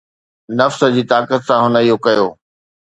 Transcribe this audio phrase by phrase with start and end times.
[0.59, 2.27] نفس جي طاقت سان، هن اهو ڪيو